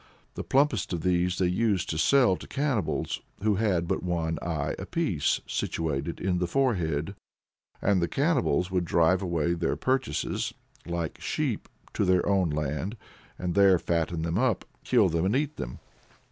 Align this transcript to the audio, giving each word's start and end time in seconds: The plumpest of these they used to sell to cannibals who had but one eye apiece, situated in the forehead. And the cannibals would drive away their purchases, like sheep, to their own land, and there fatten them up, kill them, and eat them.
The 0.33 0.43
plumpest 0.43 0.93
of 0.93 1.01
these 1.01 1.37
they 1.37 1.45
used 1.45 1.87
to 1.91 1.99
sell 1.99 2.35
to 2.37 2.47
cannibals 2.47 3.21
who 3.43 3.57
had 3.57 3.87
but 3.87 4.01
one 4.01 4.39
eye 4.41 4.73
apiece, 4.79 5.41
situated 5.45 6.19
in 6.19 6.39
the 6.39 6.47
forehead. 6.47 7.13
And 7.83 8.01
the 8.01 8.07
cannibals 8.07 8.71
would 8.71 8.83
drive 8.83 9.21
away 9.21 9.53
their 9.53 9.75
purchases, 9.75 10.55
like 10.87 11.21
sheep, 11.21 11.69
to 11.93 12.03
their 12.03 12.27
own 12.27 12.49
land, 12.49 12.97
and 13.37 13.53
there 13.53 13.77
fatten 13.77 14.23
them 14.23 14.39
up, 14.39 14.65
kill 14.83 15.07
them, 15.07 15.23
and 15.23 15.35
eat 15.35 15.57
them. 15.57 15.77